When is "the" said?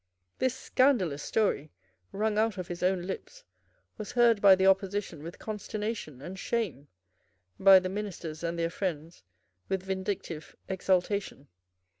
4.55-4.65, 7.77-7.87